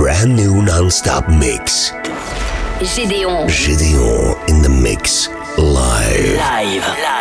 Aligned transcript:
brand 0.00 0.34
new 0.34 0.62
non-stop 0.62 1.28
mix. 1.28 1.92
Gédéon. 2.80 3.46
Gideon 3.48 4.34
in 4.48 4.62
the 4.62 4.70
mix 4.70 5.28
live. 5.58 6.36
Live. 6.38 6.86
Live. 6.88 7.19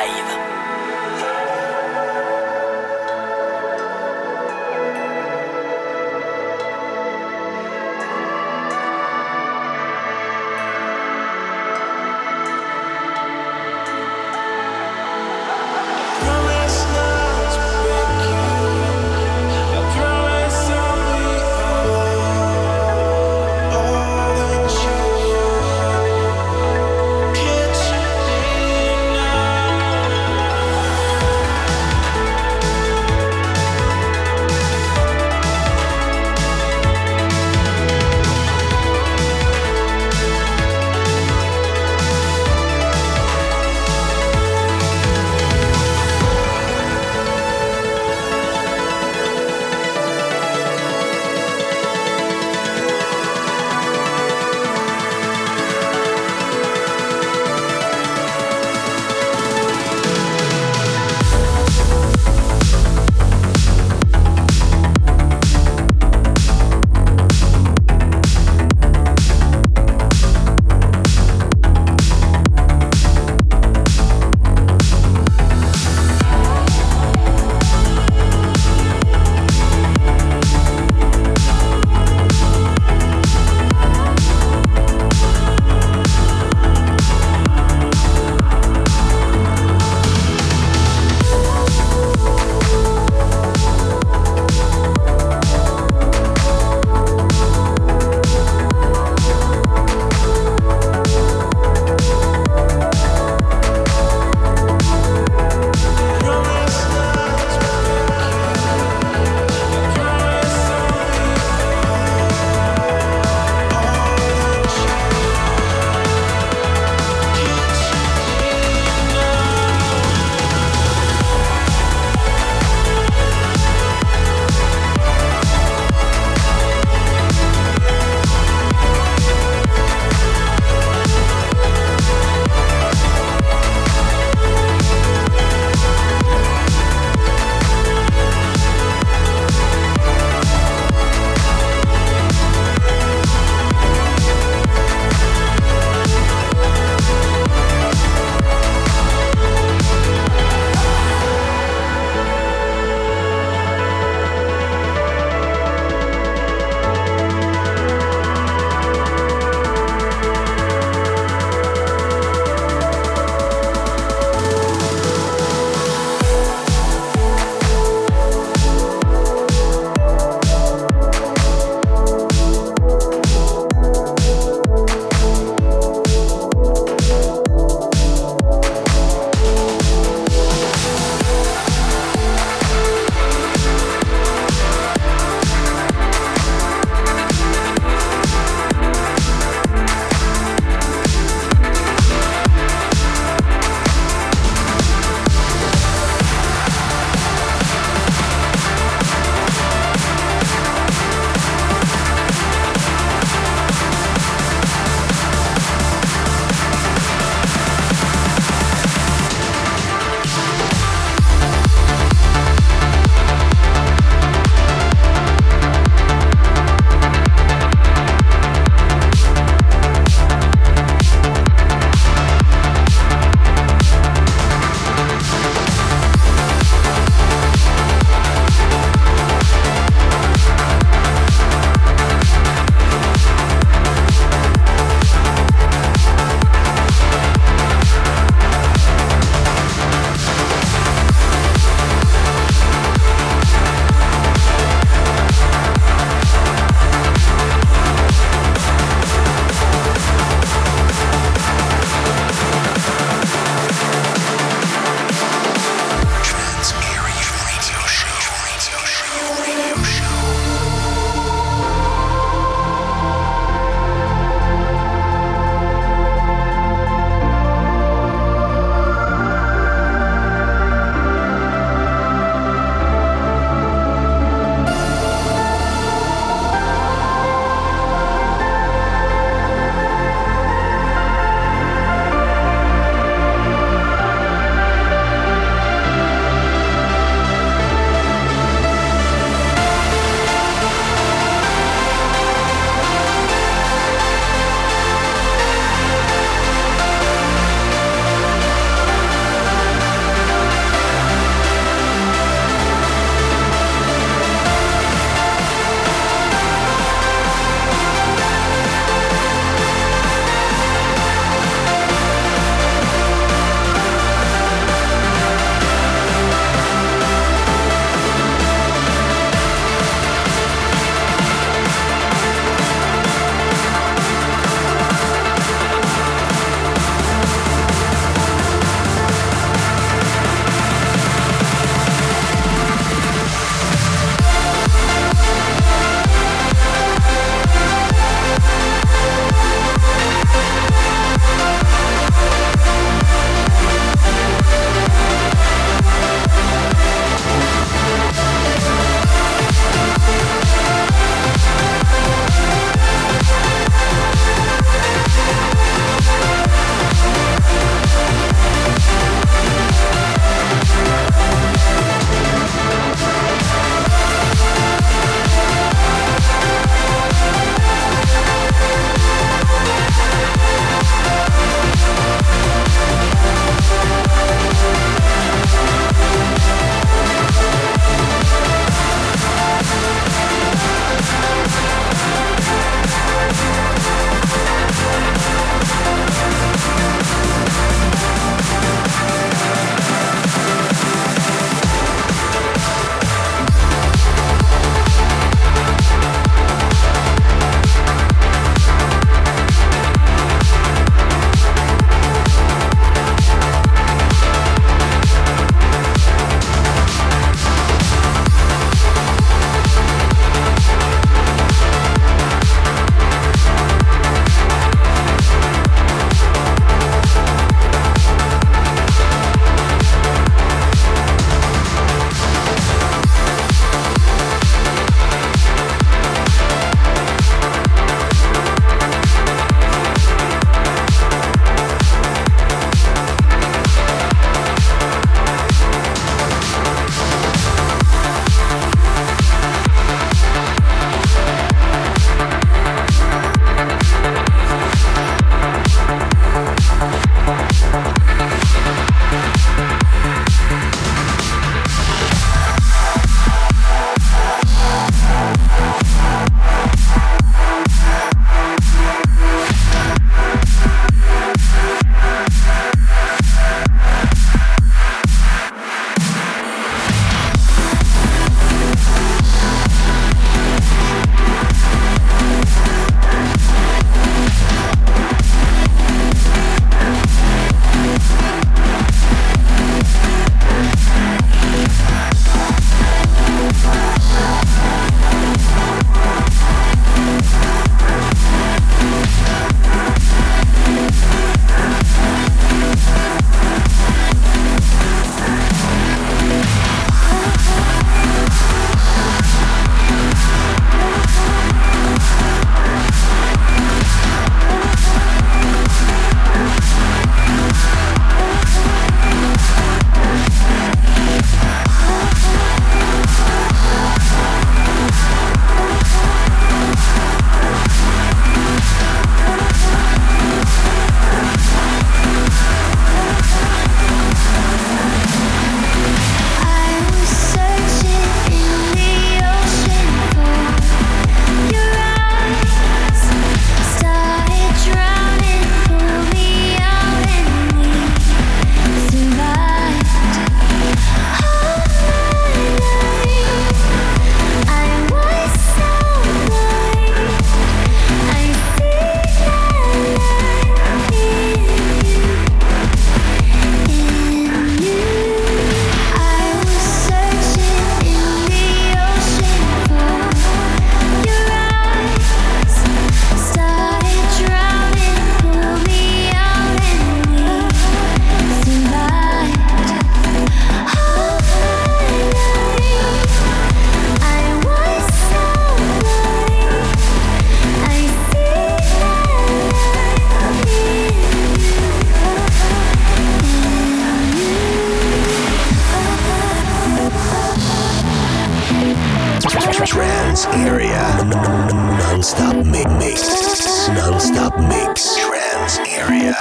area. 595.67 596.15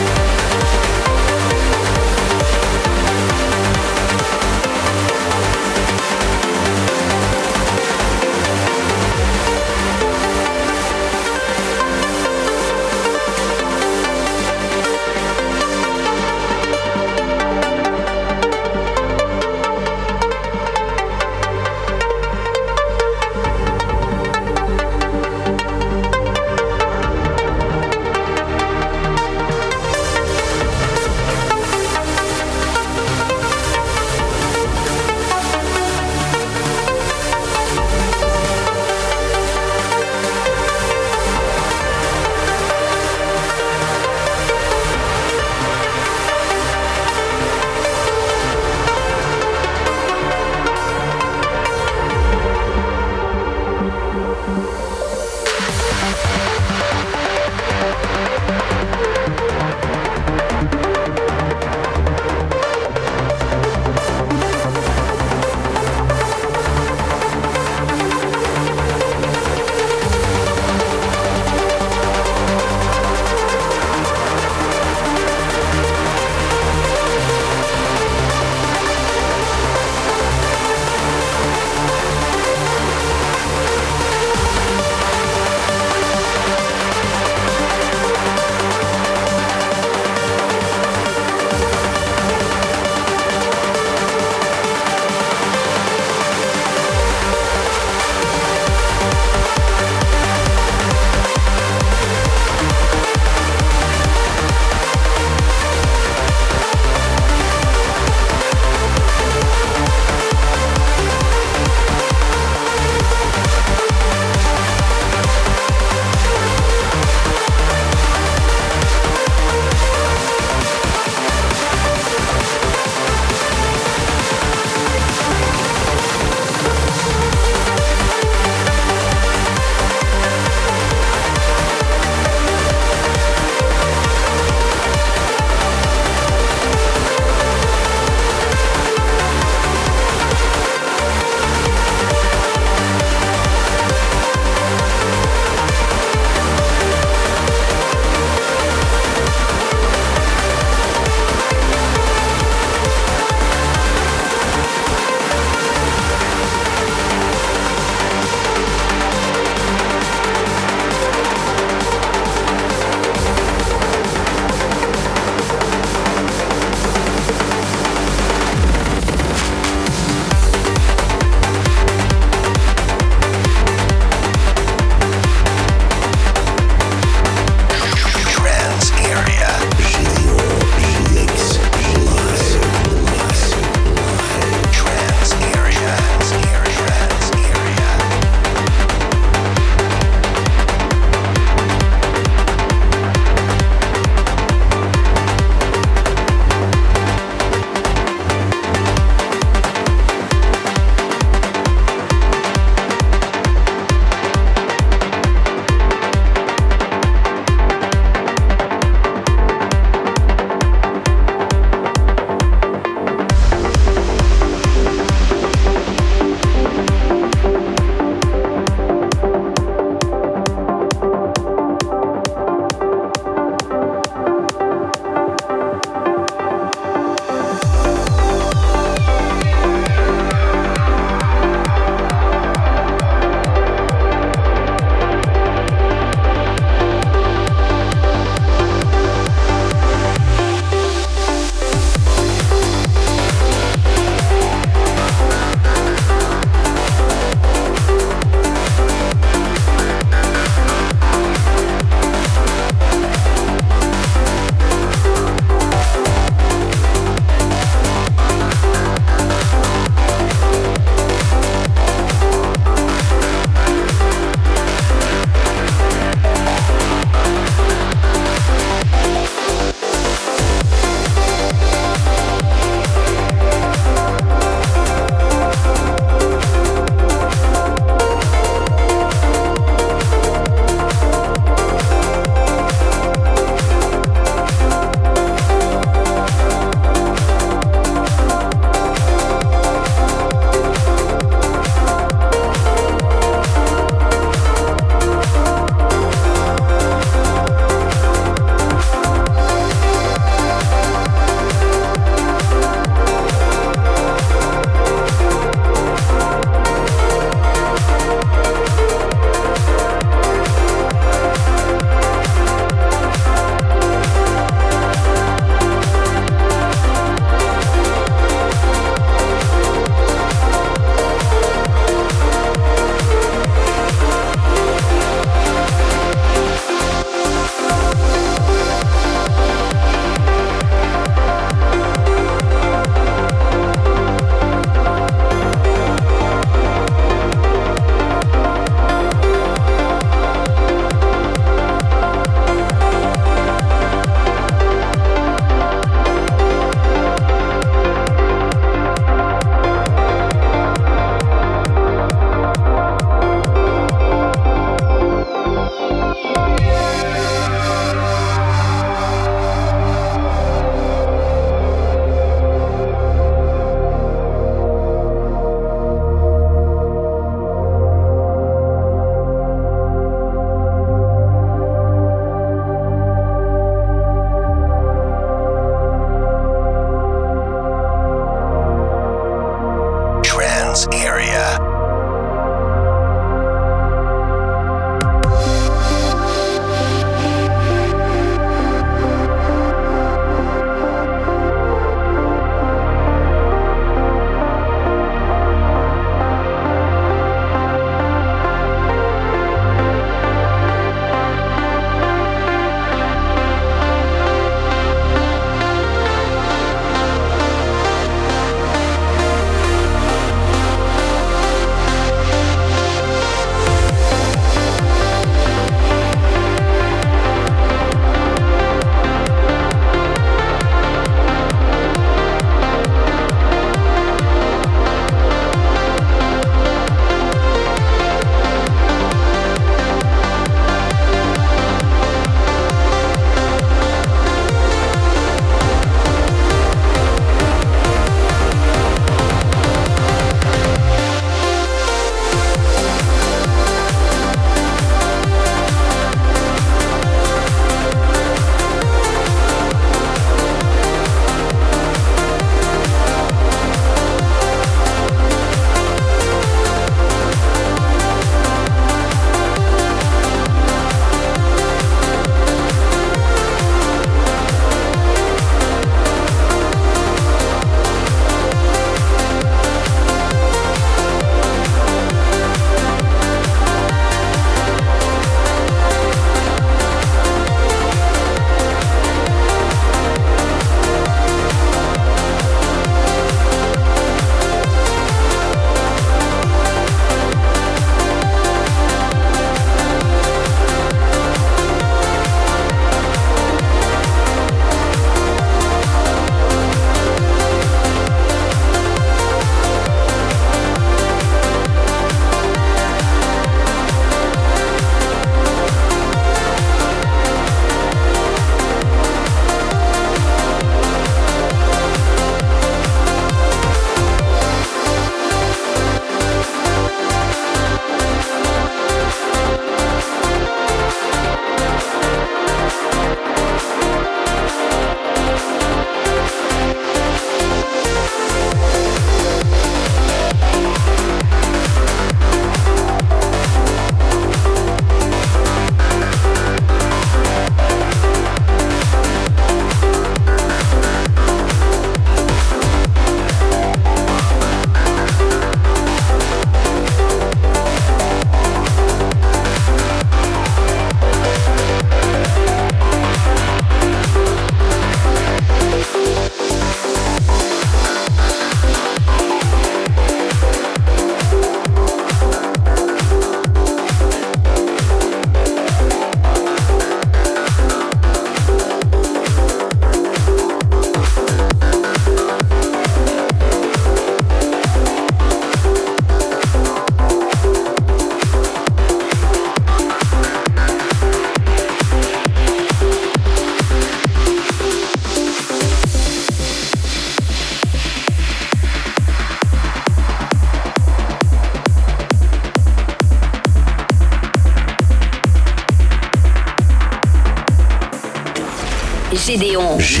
Gédéon. 599.31 599.79
Gédéon 599.79 600.00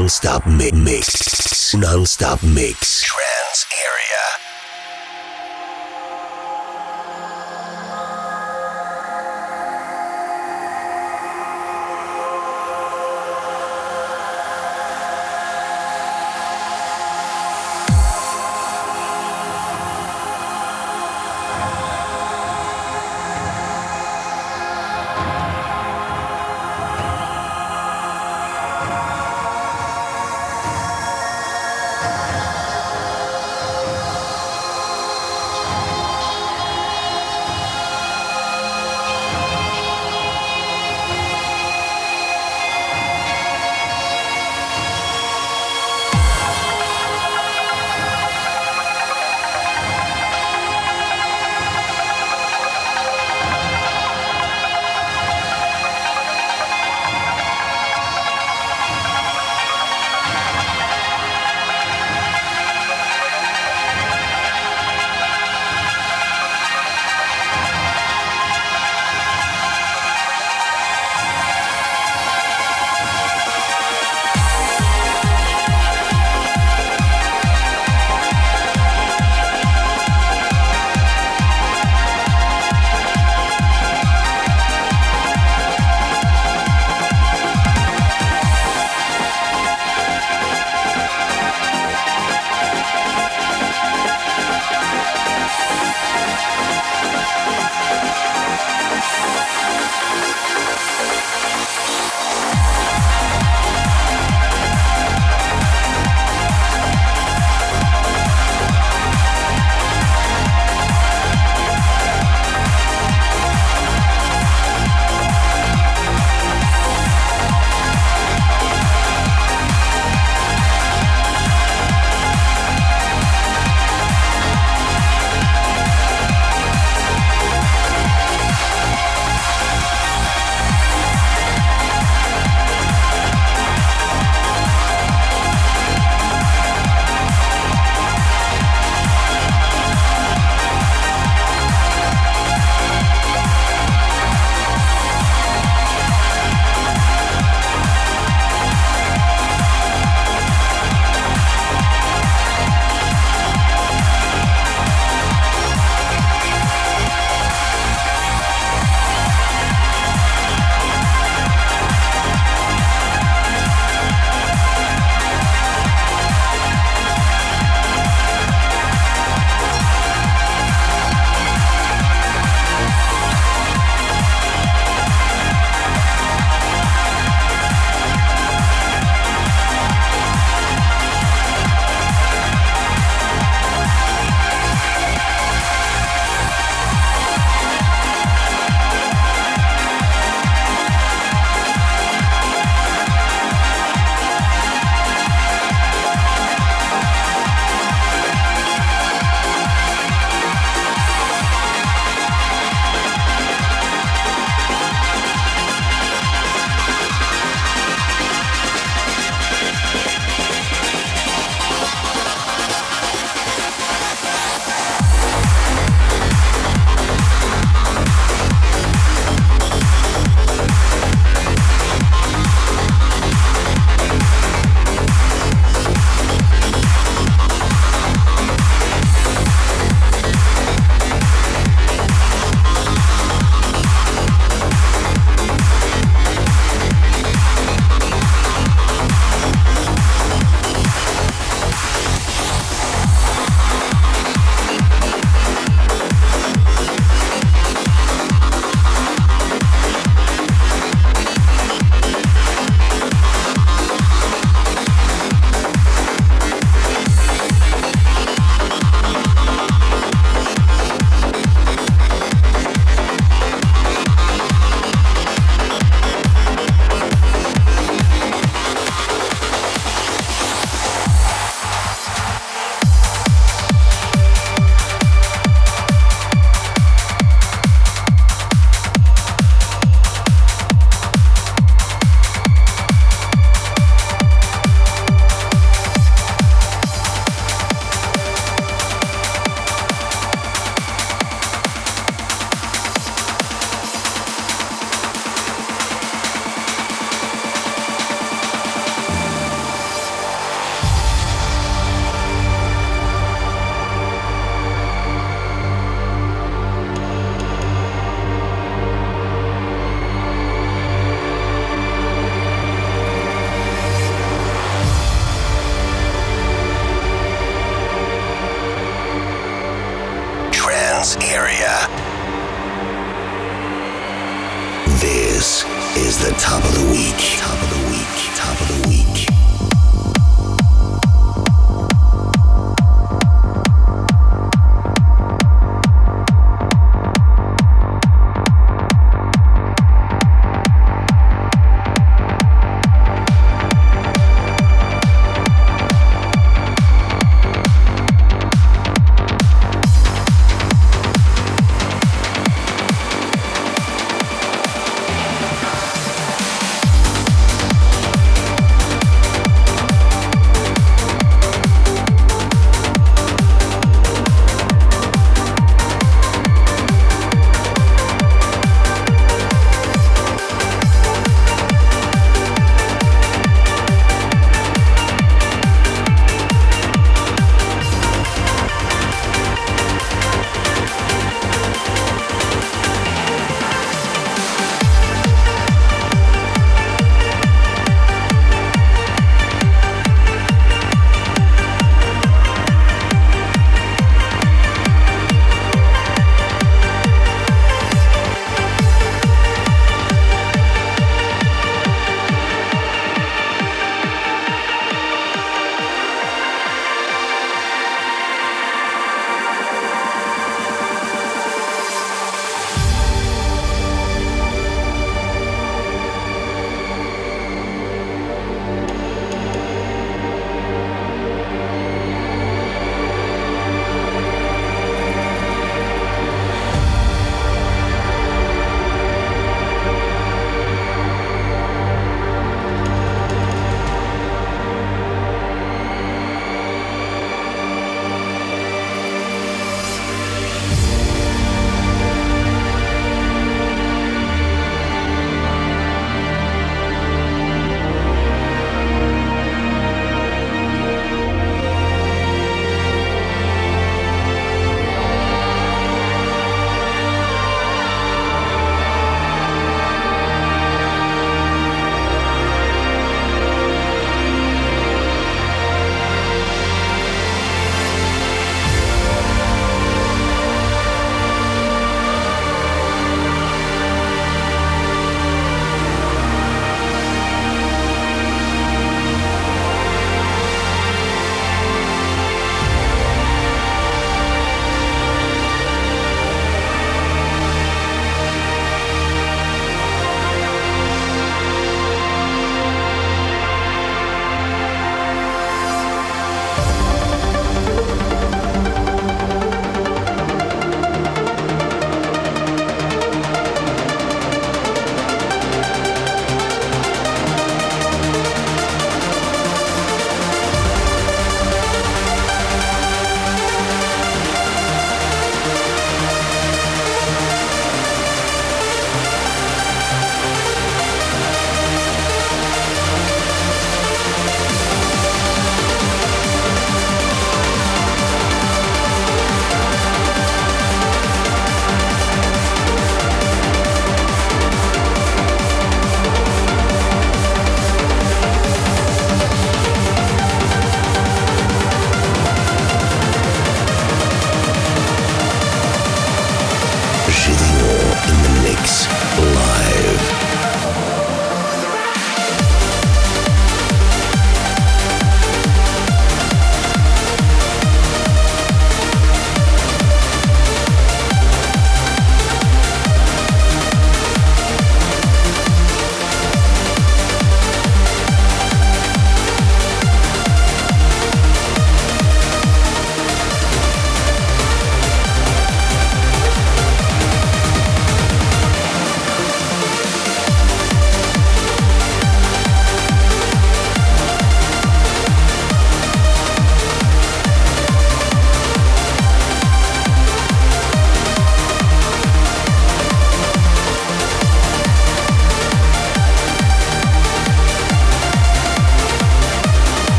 Non-stop 0.00 0.46
mix. 0.46 1.74
Non-stop 1.76 2.42
mix. 2.42 2.89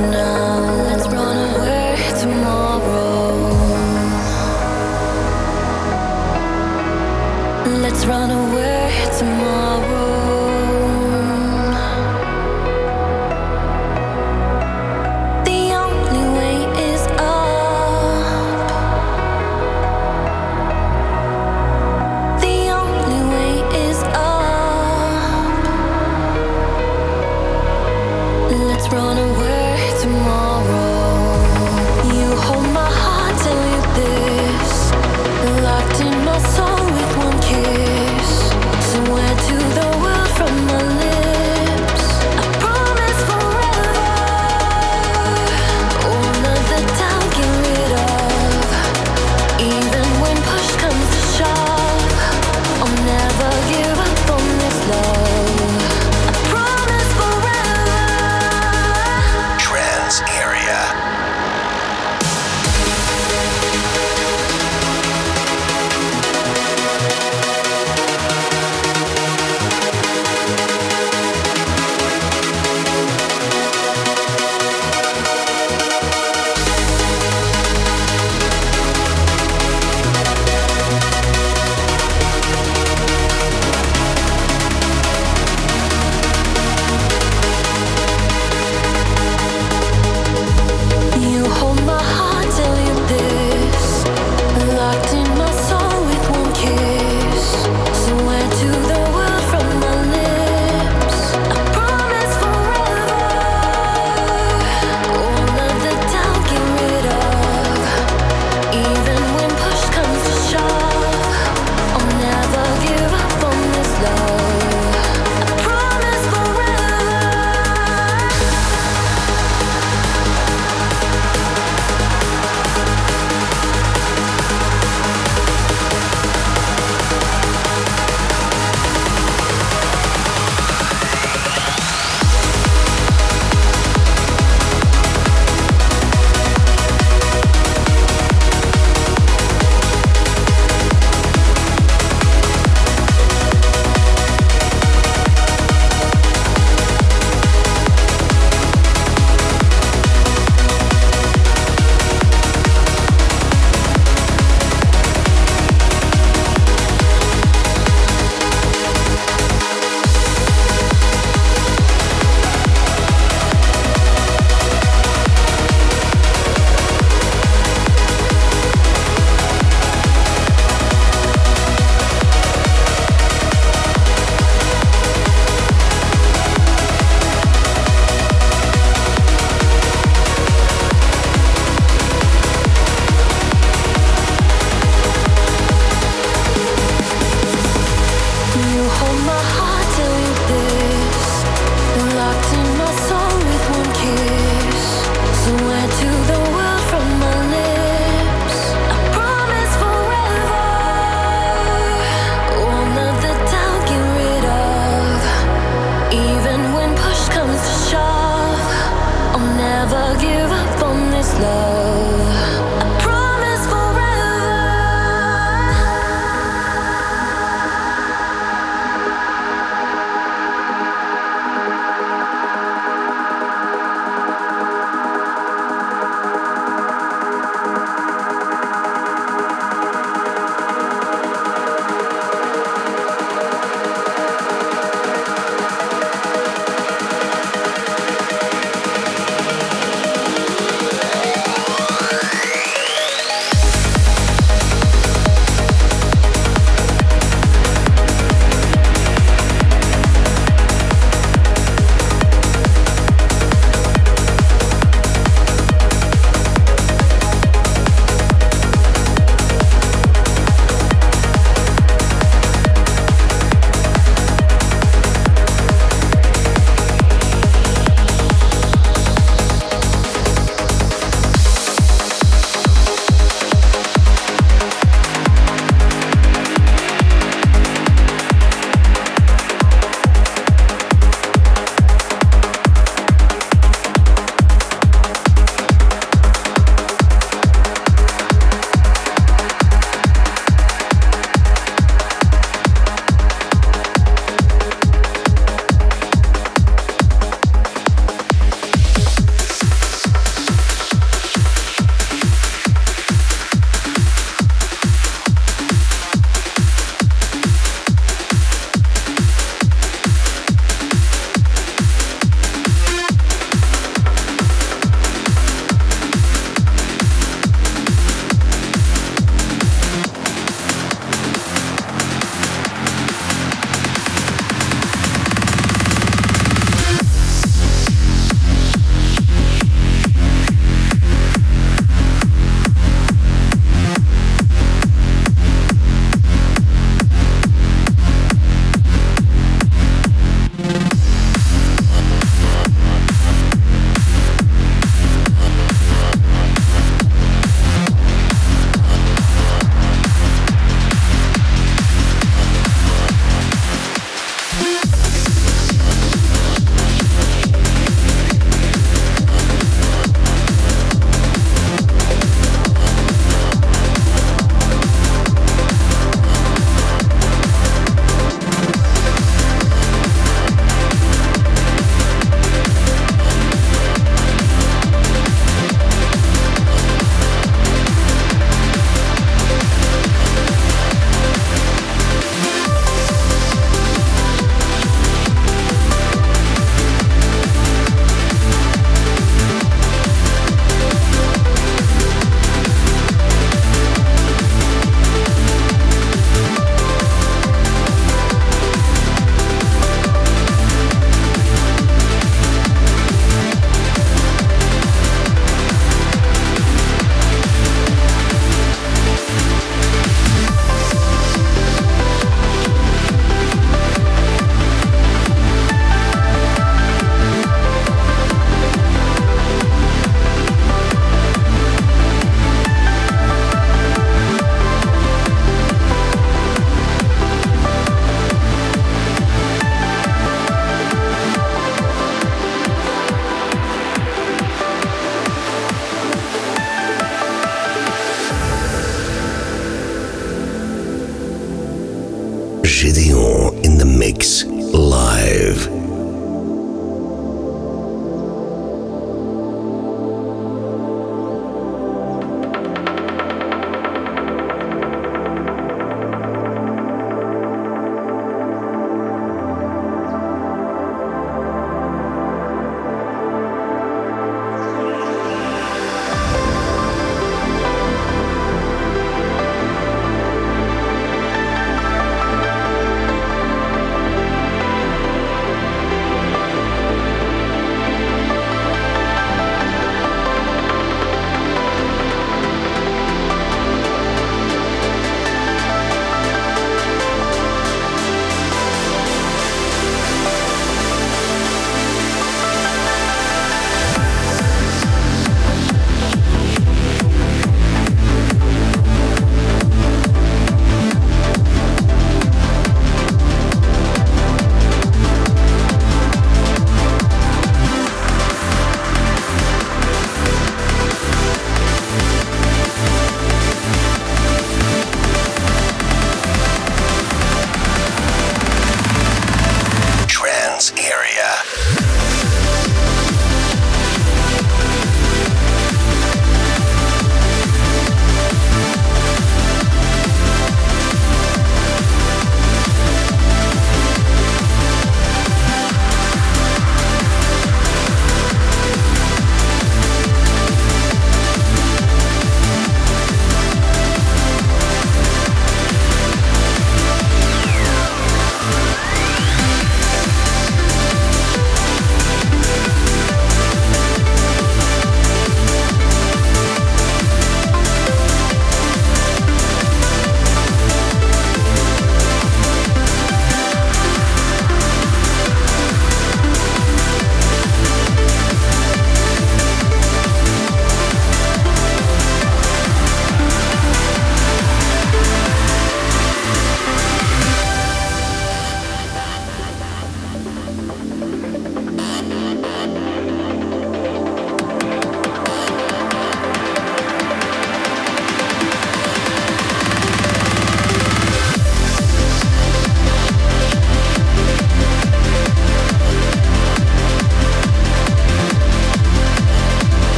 not 0.00 0.35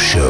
Show. 0.00 0.29